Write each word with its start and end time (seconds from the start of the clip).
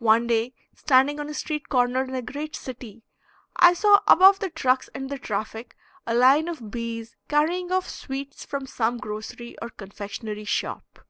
One 0.00 0.26
day, 0.26 0.52
standing 0.76 1.18
on 1.18 1.30
a 1.30 1.32
street 1.32 1.70
corner 1.70 2.04
in 2.04 2.14
a 2.14 2.20
great 2.20 2.54
city, 2.54 3.02
I 3.56 3.72
saw 3.72 4.00
above 4.06 4.38
the 4.40 4.50
trucks 4.50 4.90
and 4.94 5.08
the 5.08 5.16
traffic 5.18 5.74
a 6.06 6.14
line 6.14 6.48
of 6.48 6.70
bees 6.70 7.16
carrying 7.28 7.72
off 7.72 7.88
sweets 7.88 8.44
from 8.44 8.66
some 8.66 8.98
grocery 8.98 9.56
or 9.62 9.70
confectionery 9.70 10.44
shop. 10.44 11.06